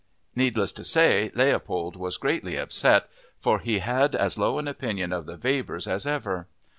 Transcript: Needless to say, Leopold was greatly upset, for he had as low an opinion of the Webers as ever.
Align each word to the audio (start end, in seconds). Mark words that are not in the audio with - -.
Needless 0.35 0.71
to 0.71 0.83
say, 0.83 1.31
Leopold 1.35 1.95
was 1.95 2.17
greatly 2.17 2.57
upset, 2.57 3.07
for 3.37 3.59
he 3.59 3.77
had 3.77 4.15
as 4.15 4.35
low 4.35 4.57
an 4.57 4.67
opinion 4.67 5.13
of 5.13 5.27
the 5.27 5.37
Webers 5.37 5.87
as 5.87 6.07
ever. 6.07 6.47